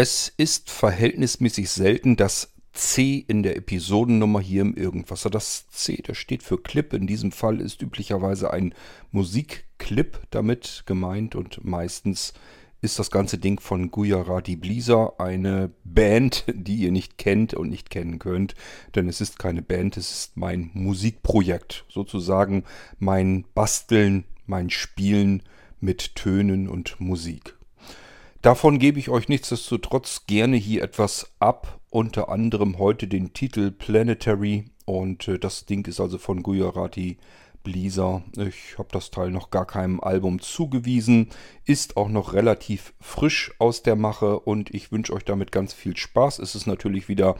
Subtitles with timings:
[0.00, 5.28] Es ist verhältnismäßig selten, dass C in der Episodennummer hier im Irgendwasser.
[5.28, 6.92] Das C, das steht für Clip.
[6.92, 8.76] In diesem Fall ist üblicherweise ein
[9.10, 12.32] Musikclip damit gemeint und meistens
[12.80, 17.90] ist das ganze Ding von Gujarati Bliza eine Band, die ihr nicht kennt und nicht
[17.90, 18.54] kennen könnt,
[18.94, 22.62] denn es ist keine Band, es ist mein Musikprojekt, sozusagen
[23.00, 25.42] mein Basteln, mein Spielen
[25.80, 27.57] mit Tönen und Musik.
[28.40, 34.66] Davon gebe ich euch nichtsdestotrotz gerne hier etwas ab, unter anderem heute den Titel Planetary
[34.84, 37.18] und äh, das Ding ist also von Gujarati
[37.68, 38.22] Blizzard.
[38.38, 41.28] Ich habe das Teil noch gar keinem Album zugewiesen,
[41.66, 45.94] ist auch noch relativ frisch aus der Mache und ich wünsche euch damit ganz viel
[45.94, 46.38] Spaß.
[46.38, 47.36] Es ist natürlich wieder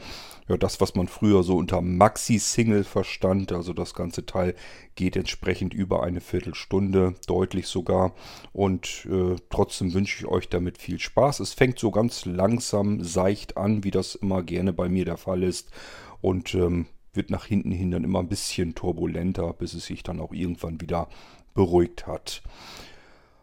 [0.47, 3.51] ja, das, was man früher so unter Maxi-Single verstand.
[3.51, 4.53] Also das ganze Teil
[4.93, 8.13] geht entsprechend über eine Viertelstunde, deutlich sogar.
[8.53, 11.39] Und äh, trotzdem wünsche ich euch damit viel Spaß.
[11.39, 15.41] Es fängt so ganz langsam, seicht an, wie das immer gerne bei mir der Fall
[15.41, 15.71] ist.
[16.21, 20.19] Und ähm, wird nach hinten hin dann immer ein bisschen turbulenter, bis es sich dann
[20.19, 21.07] auch irgendwann wieder
[21.53, 22.41] beruhigt hat.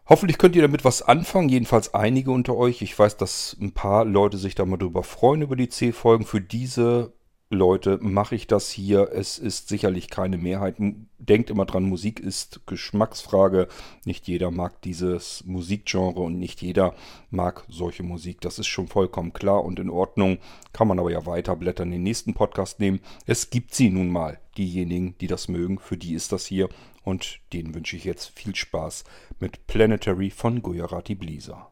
[0.09, 2.81] Hoffentlich könnt ihr damit was anfangen, jedenfalls einige unter euch.
[2.81, 6.25] Ich weiß, dass ein paar Leute sich da mal drüber freuen über die C-Folgen.
[6.25, 7.11] Für diese
[7.49, 9.09] Leute, mache ich das hier.
[9.13, 10.75] Es ist sicherlich keine Mehrheit.
[11.17, 13.69] Denkt immer dran, Musik ist Geschmacksfrage.
[14.03, 16.93] Nicht jeder mag dieses Musikgenre und nicht jeder
[17.29, 18.41] mag solche Musik.
[18.41, 20.39] Das ist schon vollkommen klar und in Ordnung.
[20.73, 22.99] Kann man aber ja weiterblättern, den nächsten Podcast nehmen.
[23.25, 24.41] Es gibt sie nun mal.
[24.57, 26.67] Diejenigen, die das mögen, für die ist das hier.
[27.03, 29.05] Und denen wünsche ich jetzt viel Spaß
[29.39, 31.71] mit Planetary von Gujarati Blizzard.